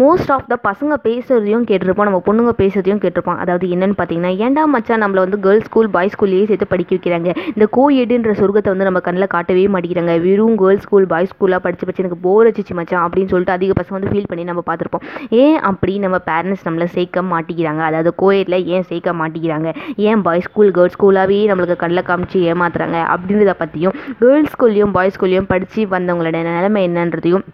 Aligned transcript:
Most 0.00 0.30
of 0.34 0.46
த 0.50 0.54
பசங்க 0.66 0.94
பேசுகிறதையும் 1.04 1.64
கேட்டிருப்போம். 1.66 2.06
நம்ம 2.08 2.20
பொண்ணுங்க 2.28 2.52
பேசுகிறதையும் 2.60 3.00
கேட்டிருப்போம். 3.02 3.36
அதாவது 3.42 3.66
என்னென்னு 3.74 3.96
பார்த்தீங்கன்னா 3.98 4.32
ஏன்டா 4.44 4.62
மச்சான் 4.72 5.02
நம்மளை 5.04 5.20
வந்து 5.24 5.38
கேர்ள்ஸ் 5.44 5.68
ஸ்கூல் 5.68 5.90
பாய்ஸ் 5.96 6.14
ஸ்கூல்லேயே 6.14 6.46
சேர்த்து 6.50 6.66
படிக்க 6.72 6.90
வைக்கிறாங்க? 6.96 7.28
இந்த 7.52 7.66
கோஎடுன்ற 7.76 8.32
சொர்க்கத்தை 8.40 8.70
வந்து 8.72 8.88
நம்ம 8.88 9.00
கண்ணில் 9.08 9.30
காட்டவே 9.34 9.64
மாட்டேங்கிறாங்க. 9.74 10.16
வெறும் 10.26 10.56
கேர்ள்ஸ் 10.62 10.84
ஸ்கூல் 10.86 11.06
பாய்ஸ் 11.12 11.32
ஸ்கூலாக 11.34 11.62
படித்து 11.66 11.86
படிச்சு 11.86 12.04
எனக்கு 12.04 12.20
போர் 12.26 12.50
அடிச்சிச்சு 12.50 12.76
மச்சான் 12.80 13.04
அப்படின்னு 13.06 13.32
சொல்லிட்டு 13.34 13.56
அதிக 13.58 13.72
பசங்க 13.80 13.96
வந்து 13.98 14.12
ஃபீல் 14.12 14.28
பண்ணி 14.32 14.50
நம்ம 14.50 14.64
பார்த்துருப்போம். 14.70 15.04
ஏன் 15.42 15.58
அப்படி 15.70 15.96
நம்ம 16.06 16.20
பேரண்ட்ஸ் 16.30 16.66
நம்மளை 16.68 16.88
சேர்க்க 16.98 17.28
மாட்டேங்கிறாங்க? 17.32 17.82
அதாவது 17.90 18.12
கோஎட்டில் 18.22 18.60
ஏன் 18.74 18.86
சேர்க்க 18.92 19.18
மாட்டேங்கிறாங்க? 19.22 19.70
ஏன் 20.08 20.22
பாய்ஸ் 20.28 20.48
ஸ்கூல் 20.50 20.76
கேர்ள்ஸ் 20.78 20.96
ஸ்கூலாகவே 20.98 21.42
நம்மளுக்கு 21.50 21.82
கண்ணில் 21.84 22.08
காமிச்சு 22.12 22.40
ஏமாத்துறாங்க? 22.52 23.00
அப்படின்றத 23.14 23.54
பற்றியும் 23.64 23.96
கேர்ள்ஸ் 24.22 24.54
ஸ்கூல்லையும் 24.56 24.96
பாய்ஸ் 24.98 25.18
ஸ்கூல்லையும் 25.18 25.52
படித்து 25.52 25.82
வந்தவங்களோட 25.98 26.40
நிலைமை 26.52 26.82
என்னன்றதையும் 26.88 27.46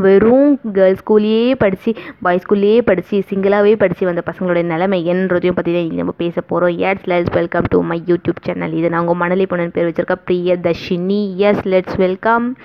வெறும் 0.00 0.60
கேர்ள்ஸ் 0.72 1.02
ஸ்கூல்லையே 1.02 1.54
படித்து 1.54 1.90
பாய்ஸ் 2.22 2.44
ஸ்கூல்லையே 2.44 2.80
படித்து 2.80 3.22
சிங்கிளாகவே 3.30 3.76
படித்து 3.76 4.06
வந்த 4.06 4.22
பசங்களோட 4.26 4.62
நிலைமை 4.62 4.98
என்னன்றதையும் 5.10 5.54
பற்றி 5.54 5.72
தான் 5.72 5.94
நம்ம 5.94 6.14
பேச 6.16 6.40
போகிறோம் 6.40 6.78
yes 6.78 7.04
let's 7.04 7.32
welcome 7.32 7.68
to 7.68 7.80
my 7.82 8.02
YouTube 8.06 8.40
channel 8.42 8.72
இது 8.72 8.90
நான் 8.90 9.06
உங்கள் 9.06 9.20
மணலி 9.22 9.46
பொண்ணு 9.46 9.70
பேர் 9.70 9.88
வச்சிருக்க 9.90 10.16
Priyadharshini 10.56 11.36
yes 11.36 11.62
let's 11.64 11.96
welcome 11.96 12.56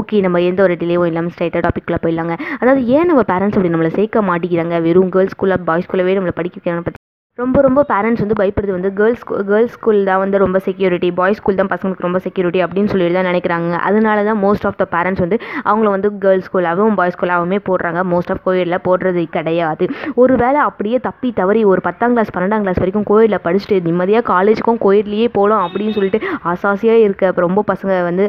okay 0.00 0.20
நம்ம 0.20 0.40
எந்த 0.40 0.62
ஒரு 0.62 0.74
டிலேவும் 0.74 1.06
இல்லாமல் 1.06 1.34
ஸ்ட்ரைட்டாக 1.38 1.64
டாப்பிக்குள்ளே 1.66 2.00
போயிடலாங்க. 2.04 2.36
அதாவது 2.58 2.86
ஏன் 2.86 3.06
நம்ம 3.06 3.22
பேரண்ட்ஸ் 3.22 3.58
அப்படி 3.58 3.74
நம்மளை 3.74 3.92
சேர்க்க 3.98 4.22
மாட்டேங்கிறாங்க? 4.22 4.82
வெறும் 4.82 5.10
கேர்ள்ஸ் 5.10 5.36
ஸ்கூலில் 5.36 5.64
பாய்ஸ் 5.64 5.86
ஸ்கூலவே 5.88 6.16
நம்மளை 6.18 6.34
படிக்க 6.34 6.58
வைக்கிறாங்க 6.60 6.80
பற்றி 6.80 7.07
ரொம்ப 7.38 7.58
ரொம்ப 7.64 7.80
பேரண்ட்ஸ் 7.90 8.22
வந்து 8.22 8.36
பயப்படுறது 8.38 8.74
வந்து 8.76 8.90
கேர்ள்ஸ் 8.98 9.20
கேர்ள்ஸ் 9.48 9.74
ஸ்கூல் 9.74 9.98
தான் 10.08 10.20
வந்து 10.22 10.36
ரொம்ப 10.42 10.58
செக்யூரிட்டி 10.66 11.08
பாய்ஸ் 11.18 11.38
ஸ்கூல் 11.40 11.58
தான் 11.60 11.70
பசங்களுக்கு 11.72 12.06
ரொம்ப 12.06 12.20
செக்யூரிட்டி 12.24 12.60
அப்படின்னு 12.64 12.90
சொல்லிட்டு 12.92 13.16
தான் 13.18 13.28
நினைக்கிறாங்க. 13.30 13.72
அதனால 13.88 14.24
தான் 14.28 14.40
மோஸ்ட் 14.44 14.66
ஆஃப் 14.68 14.78
த 14.80 14.86
பேரண்ட்ஸ் 14.94 15.22
வந்து 15.24 15.36
அவங்கள 15.68 15.90
வந்து 15.96 16.08
கேர்ள்ஸ் 16.24 16.46
ஸ்கூலாகவும் 16.48 16.96
பாய்ஸ் 17.00 17.14
ஸ்கூலாகவுமே 17.16 17.58
போடுறாங்க. 17.68 18.02
மோஸ்ட் 18.12 18.32
ஆஃப் 18.34 18.42
கோயிலில் 18.46 18.82
போடுறது 18.88 19.22
கிடையாது. 19.36 19.86
ஒரு 20.22 20.36
வேளை 20.42 20.60
அப்படியே 20.68 20.98
தப்பி 21.08 21.30
தவறி 21.40 21.62
ஒரு 21.74 21.82
பத்தாம் 21.88 22.16
கிளாஸ் 22.16 22.34
பன்னெண்டாம் 22.36 22.66
கிளாஸ் 22.66 22.82
வரைக்கும் 22.84 23.08
கோயிலில் 23.12 23.44
படிச்சுட்டு 23.46 23.78
நிம்மதியாக 23.88 24.28
காலேஜுக்கும் 24.34 24.82
கோயிட்லேயே 24.86 25.30
போகலாம் 25.38 25.64
அப்படின்னு 25.68 25.96
சொல்லிட்டு 25.98 26.20
ஆசாசியாக 26.52 27.06
இருக்க 27.06 27.46
ரொம்ப 27.48 27.64
பசங்க 27.72 28.02
வந்து 28.10 28.26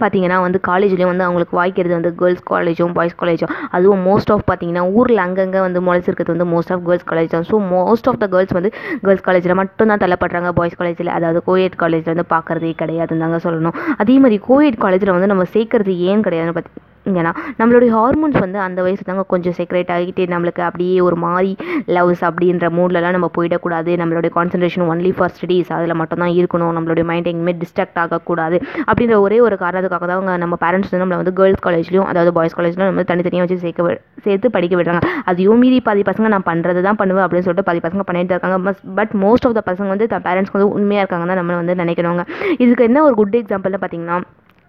பார்த்தீங்கன்னா 0.00 0.38
வந்து 0.44 0.58
காலேஜ்லேயும் 0.68 1.12
வந்து 1.12 1.26
அவங்களுக்கு 1.26 1.54
வாய்க்கிறது 1.60 1.94
வந்து 1.98 2.12
கேர்ள்ஸ் 2.20 2.44
காலேஜும் 2.50 2.94
பாய்ஸ் 2.98 3.16
காலேஜும் 3.22 3.52
அதுவும் 3.76 4.02
மோஸ்ட் 4.08 4.32
ஆஃப் 4.34 4.44
பார்த்தீங்கன்னா 4.50 4.84
ஊரில் 4.98 5.22
அங்கங்கே 5.26 5.60
வந்து 5.66 5.82
முளைச்சிருக்கிறது 5.88 6.34
வந்து 6.34 6.48
மோஸ்ட் 6.54 6.72
ஆஃப் 6.74 6.84
கேர்ள்ஸ் 6.88 7.08
காலேஜ் 7.10 7.32
தான். 7.34 7.48
So 7.50 7.58
most 7.74 8.08
of 8.12 8.20
the 8.22 8.28
girls 8.34 8.56
வந்து 8.58 8.72
கேர்ள்ஸ் 9.06 9.26
காலேஜில் 9.28 9.58
மட்டும் 9.62 9.92
தான் 9.92 10.02
தள்ளப்படுறாங்க 10.04 10.52
பாய்ஸ் 10.60 10.78
காலேஜில் 10.80 11.14
அதாவது 11.16 11.42
கோயட் 11.50 11.76
காலேஜில் 11.82 12.14
வந்து 12.14 12.28
பார்க்குறதே 12.34 12.72
கிடையாதுன்னு 12.82 13.24
தாங்க 13.26 13.40
சொல்லணும். 13.48 13.76
அதே 14.04 14.16
மாதிரி 14.24 14.38
கோயட் 14.48 14.80
காலேஜில் 14.86 15.14
வந்து 15.16 15.30
நம்ம 15.34 15.46
சேர்க்கறது 15.56 15.94
ஏன் 16.10 16.24
கிடையாதுன்னு 16.28 16.56
பார்த்தி 16.58 16.80
ஏன்னா 17.06 17.30
நம்மளுடைய 17.60 17.90
ஹார்மோன்ஸ் 17.96 18.38
வந்து 18.44 18.58
அந்த 18.64 18.80
வயசு 18.86 19.02
தாங்க 19.06 19.22
கொஞ்சம் 19.32 19.54
செக்ரேட் 19.58 19.90
ஆகிட்டு 19.94 20.22
நம்மளுக்கு 20.32 20.62
அப்படியே 20.66 20.96
ஒரு 21.06 21.16
மாதிரி 21.24 21.50
லவ்ஸ் 21.96 22.22
அப்படின்ற 22.28 22.66
மூட்லலாம் 22.78 23.14
நம்ம 23.16 23.28
போயிடக்கூடாது. 23.36 23.90
நம்மளுடைய 24.00 24.30
கான்சன்ட்ரேஷன் 24.36 24.84
ஒன்லி 24.92 25.10
ஃபார் 25.16 25.32
ஸ்டடீஸ் 25.36 25.72
அதில் 25.76 25.98
மட்டும்தான் 26.00 26.34
இருக்கணும். 26.40 26.72
நம்மளுடைய 26.76 27.06
மைண்ட் 27.10 27.30
எங்கேயுமே 27.32 27.54
டிஸ்ட்ராக்ட் 27.62 28.00
ஆகக்கூடாது. 28.04 28.58
அப்படின்ற 28.88 29.16
ஒரே 29.26 29.38
ஒரு 29.46 29.58
காரணத்துக்காக 29.64 30.04
தான் 30.06 30.16
அவங்க 30.18 30.34
நம்ம 30.44 30.58
பேரண்ட்ஸ் 30.64 30.92
வந்து 30.92 31.02
நம்மளை 31.04 31.20
வந்து 31.22 31.34
கேர்ள்ஸ் 31.40 31.64
காலேஜ்லையும் 31.66 32.08
அதாவது 32.12 32.32
பாய்ஸ் 32.38 32.56
காலேஜ்லையும் 32.58 32.90
நம்ம 32.92 33.06
தனித்தனியாக 33.12 33.46
வச்சு 33.46 33.64
சேர்க்க 33.64 33.98
சேர்த்து 34.26 34.54
படிக்க 34.58 34.74
விடுறாங்க. 34.80 35.02
அதையும் 35.30 35.60
மீறி 35.64 35.80
பாதி 35.88 36.04
பசங்க 36.10 36.28
நான் 36.34 36.48
பண்ணுறது 36.50 36.82
தான் 36.88 37.00
பண்ணுவேன் 37.02 37.24
அப்படின்னு 37.26 37.46
சொல்லிட்டு 37.46 37.68
பாதி 37.70 37.82
பசங்க 37.86 38.04
பண்ணிட்டு 38.10 38.30
தான் 38.32 38.38
இருக்காங்க 38.38 38.74
பட் 39.00 39.14
மோஸ்ட் 39.24 39.46
ஆஃப் 39.48 39.56
த 39.58 39.64
பசங்க 39.70 39.88
வந்து 39.94 40.08
த 40.14 40.20
பேரண்ட்ஸ்க்கு 40.28 40.58
வந்து 40.58 40.70
உண்மையாக 40.78 41.04
இருக்காங்க 41.04 41.26
தான் 41.32 41.40
நம்ம 41.42 41.58
வந்து 41.62 41.76
நினைக்கிறவங்க 41.82 42.24
இதுக்கு 42.64 42.88
என்ன 42.90 43.02
ஒரு 43.08 43.16
குட் 43.20 43.36
எக்ஸாம்பிள்னு 43.42 43.82
பார்த்தீங்கன்னா 43.82 44.18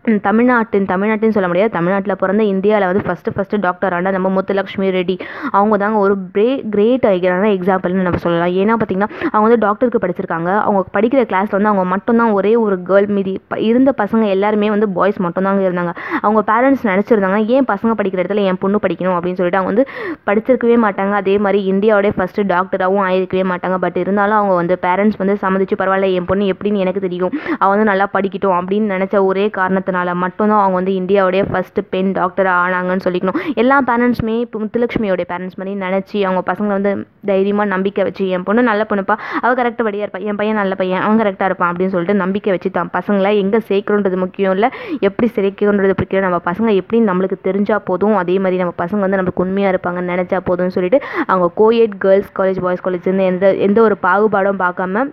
தமிழ்நாட்டின் 0.04 0.86
தமிழ்நாட்டின்னு 0.86 1.36
சொல்ல 1.36 1.48
முடியாது. 1.48 1.72
தமிழ்நாட்டில் 1.72 2.16
பிறந்த 2.16 2.44
இந்தியாவில் 2.44 2.88
வந்து 2.88 3.04
ஃபஸ்ட்டு 3.08 3.32
ஃபஸ்ட்டு 3.36 3.60
டாக்டர் 3.60 3.94
ஆன 3.94 4.12
நம்ம 4.12 4.42
முத்துலக்ஷ்மி 4.42 4.88
ரெட்டி. 4.96 5.20
அவங்க 5.52 5.78
தாங்க 5.78 5.98
ஒரு 5.98 6.18
பிரே 6.18 6.64
கிரேட் 6.70 7.04
ஆகிக்கிறான 7.04 7.52
எக்ஸாம்பிள்னு 7.58 8.08
நம்ம 8.08 8.18
சொல்லலாம். 8.18 8.50
ஏன்னா 8.50 8.76
பார்த்தீங்கன்னா 8.82 9.10
அவங்க 9.32 9.42
வந்து 9.42 9.58
டாக்டருக்கு 9.58 10.02
படிச்சிருக்காங்க. 10.06 10.60
அவங்க 10.62 10.86
படிக்கிற 10.94 11.22
கிளாஸில் 11.32 11.56
வந்து 11.58 11.68
அவங்க 11.68 11.84
மட்டும்தான் 11.84 12.32
ஒரே 12.32 12.56
ஒரு 12.56 12.78
கேர்ள் 12.90 13.08
மீதி. 13.08 13.42
இருந்த 13.58 13.94
பசங்க 13.98 14.28
எல்லாருமே 14.28 14.70
வந்து 14.70 14.90
பாய்ஸ் 14.90 15.22
மட்டும்தாங்க 15.22 15.64
இருந்தாங்க. 15.68 15.94
அவங்க 16.22 16.44
பேரண்ட்ஸ் 16.52 16.84
நினச்சிருந்தாங்க 16.84 17.46
ஏன் 17.46 17.66
பசங்க 17.72 17.94
படிக்கிற 18.02 18.24
இடத்துல 18.24 18.44
என் 18.44 18.58
பொண்ணு 18.58 18.80
படிக்கணும் 18.88 19.16
அப்படின்னு 19.18 19.40
சொல்லிட்டு 19.42 19.62
அவங்க 19.62 19.72
வந்து 19.74 19.86
படிச்சிருக்கவே 20.28 20.78
மாட்டாங்க. 20.86 21.12
அதே 21.12 21.38
மாதிரி 21.38 21.72
இந்தியாவோடைய 21.72 22.14
ஃபஸ்ட்டு 22.18 22.48
டாக்டராகவும் 22.54 23.06
ஆயிருக்கவே 23.08 23.46
மாட்டாங்க. 23.54 23.78
பட் 23.78 23.98
இருந்தாலும் 23.98 24.36
அவங்க 24.36 24.54
வந்து 24.54 24.78
பேரண்ட்ஸ் 24.82 25.18
வந்து 25.18 25.38
சம்மதிச்சு 25.42 25.80
பரவாயில்ல 25.80 26.14
என் 26.14 26.26
பொண்ணு 26.26 26.54
எப்படின்னு 26.54 26.76
எனக்கு 26.76 27.00
தெரியும். 27.00 27.32
அவள் 27.58 27.78
வந்து 27.78 27.90
நல்லா 27.92 28.08
படிக்கட்டும் 28.14 28.58
அப்படின்னு 28.60 28.94
நினச்ச 28.98 29.26
ஒரே 29.26 29.50
காரணத்தை 29.50 29.92
காரணத்தினால 29.94 30.14
மட்டும்தான் 30.24 30.62
அவங்க 30.64 30.78
வந்து 30.80 30.94
இந்தியாவுடைய 31.02 31.42
ஃபஸ்ட்டு 31.52 31.82
பெண் 31.94 32.12
டாக்டராக 32.18 32.62
ஆனாங்கன்னு 32.66 33.06
சொல்லிக்கணும். 33.08 33.40
எல்லா 33.62 33.78
பேரண்ட்ஸுமே 33.90 34.36
இப்போ 34.46 34.58
முத்துலட்சுமியோடைய 34.62 35.26
பேரண்ட்ஸ் 35.32 35.58
மாதிரி 35.60 35.74
நினச்சி 35.86 36.18
அவங்க 36.28 36.42
பசங்களை 36.50 36.74
வந்து 36.78 36.94
தைரியமாக 37.26 37.68
நம்பிக்கை 37.74 38.04
வச்சு 38.04 38.24
என் 38.36 38.46
பொண்ணு 38.48 38.64
நல்ல 38.70 38.84
பொண்ணுப்பா 38.90 39.16
அவள் 39.44 39.58
கரெக்டாக 39.60 39.88
வழியாக 39.88 40.06
இருப்பாள் 40.06 40.28
என் 40.30 40.40
பையன் 40.42 40.60
நல்ல 40.62 40.74
பையன் 40.76 41.02
அவன் 41.02 41.22
கரெக்டாக 41.22 41.50
இருப்பான் 41.50 41.72
அப்படின்னு 41.72 41.94
சொல்லிட்டு 41.96 42.18
நம்பிக்கை 42.24 42.52
வச்சு 42.56 42.72
தான் 42.72 42.92
பசங்களை 42.94 43.32
எங்கே 43.44 43.62
சேர்க்கணுன்றது 43.70 44.20
முக்கியம் 44.24 44.54
இல்லை 44.58 44.70
எப்படி 45.00 45.30
சேர்க்கணுன்றது 45.38 45.96
முக்கியம் 45.98 46.26
நம்ம 46.28 46.40
பசங்க 46.46 46.70
எப்படி 46.82 47.00
நம்மளுக்கு 47.06 47.40
தெரிஞ்சால் 47.44 47.86
போதும் 47.86 48.16
அதே 48.16 48.38
மாதிரி 48.40 48.62
நம்ம 48.64 48.76
பசங்க 48.84 49.04
வந்து 49.06 49.20
நம்மளுக்கு 49.22 49.46
உண்மையாக 49.46 49.74
இருப்பாங்கன்னு 49.74 50.14
நினச்சா 50.16 50.40
போதும்னு 50.50 50.76
சொல்லிட்டு 50.78 51.00
அவங்க 51.28 51.48
கோயட் 51.62 51.98
கேர்ள்ஸ் 52.00 52.32
காலேஜ் 52.40 52.62
பாய்ஸ் 52.62 52.86
காலேஜ்னு 52.88 53.30
எந்த 53.32 53.48
எந்த 53.68 53.80
ஒரு 53.82 53.98
பாகுபாடும் 54.02 54.64
பார்க்காம 54.64 55.06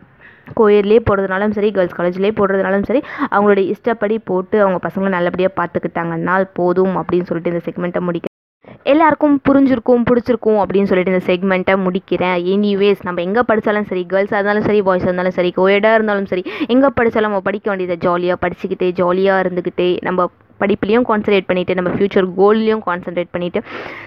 கோயிலே 0.54 0.98
போடுறதுனாலும் 1.10 1.50
சரி 1.50 1.70
கேர்ள்ஸ் 1.70 1.96
காலேஜ்லேயே 1.98 2.34
போடுறதுனாலும் 2.40 2.82
சரி 2.82 3.02
அவங்களுடைய 3.30 3.66
இஷ்டப்படி 3.68 4.18
போட்டு 4.18 4.62
அவங்க 4.62 4.88
பசங்களை 4.88 5.08
நல்லபடியாக 5.08 5.54
பார்த்துக்கிட்டாங்கன்னால் 5.60 6.44
போதும் 6.52 6.96
அப்படின்னு 6.96 7.22
சொல்லிட்டு 7.22 7.52
இந்த 7.52 7.62
செக்மெண்ட்டை 7.70 8.00
முடிக்க 8.00 8.26
எல்லாருக்கும் 8.82 9.40
புரிஞ்சிருக்கும் 9.48 10.04
பிடிச்சிருக்கும் 10.10 10.58
அப்படின்னு 10.62 10.84
சொல்லிட்டு 10.84 11.12
இந்த 11.12 11.24
செக்மெண்ட்டை 11.26 11.74
முடிக்கிறேன். 11.84 12.36
எனிவேஸ் 12.44 13.00
நம்ம 13.02 13.22
எங்கே 13.22 13.40
படித்தாலும் 13.46 13.84
சரி 13.84 14.06
கேர்ள்ஸாக 14.10 14.36
இருந்தாலும் 14.36 14.62
சரி 14.62 14.80
பாய்ஸாக 14.82 15.04
இருந்தாலும் 15.04 15.32
சரி 15.32 15.52
கோயடாக 15.56 15.94
இருந்தாலும் 15.94 16.26
சரி 16.26 16.44
எங்கே 16.66 16.86
படித்தாலும் 16.94 17.30
நம்ம 17.30 17.40
படிக்க 17.40 17.70
வேண்டியதை 17.70 17.96
ஜாலியாக 17.96 18.48
படிச்சுக்கிட்டே 18.48 18.92
ஜாலியாக 18.92 19.48
இருந்துக்கிட்டே 19.48 19.98
நம்ம 20.02 20.28
படிப்புலேயும் 20.62 21.06
கான்சன்ட்ரேட் 21.10 21.48
பண்ணிவிட்டு 21.50 21.76
நம்ம 21.78 21.92
ஃப்யூச்சர் 21.96 22.28
கோல்லையும் 22.40 22.82
கான்சன்ட்ரேட் 22.88 23.32
பண்ணிவிட்டு 23.34 23.62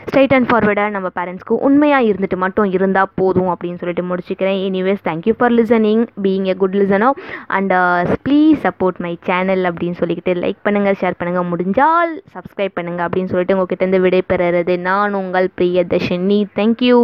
ஸ்ட்ரைட் 0.10 0.36
அண்ட் 0.38 0.50
ஃபார்வர்டாக 0.50 0.90
நம்ம 0.96 1.10
பேரண்ட்ஸ்க்கு 1.20 1.60
உண்மையாக 1.70 2.10
இருந்துட்டு 2.12 2.38
மட்டும் 2.46 2.70
இருந்தால் 2.78 3.12
போதும் 3.22 3.52
அப்படின்னு 3.54 3.82
சொல்லிட்டு 3.82 4.06
முடிச்சுக்கிறேன். 4.12 4.60
Anyways 4.70 5.04
thank you 5.10 5.34
for 5.40 5.56
listening 5.60 6.04
being 6.26 6.48
a 6.54 6.56
good 6.64 6.78
listener 6.82 7.10
and 7.58 7.74
please 8.28 8.60
support 8.68 9.02
my 9.06 9.14
channel 9.30 9.64
அப்படின்னு 9.72 10.00
சொல்லிக்கிட்டு 10.02 10.36
லைக் 10.44 10.62
பண்ணுங்கள் 10.68 11.00
ஷேர் 11.02 11.20
பண்ணுங்கள் 11.20 11.50
முடிஞ்சால் 11.52 12.14
சப்ஸ்கிரைப் 12.36 12.78
பண்ணுங்கள் 12.80 13.06
அப்படின்னு 13.08 13.32
சொல்லிட்டு 13.34 13.56
உங்ககிட்ட 13.58 13.86
இருந்து 13.86 14.04
விடைபெறுறது 14.06 14.76
நான் 14.90 15.20
உங்கள் 15.24 15.50
பிரியதர்ஷினி. 15.60 16.40
தேங்க்யூ 16.60 16.98